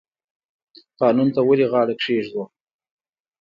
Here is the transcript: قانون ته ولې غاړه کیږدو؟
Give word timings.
قانون 0.99 1.27
ته 1.35 1.41
ولې 1.47 1.65
غاړه 1.71 1.95
کیږدو؟ 2.03 2.43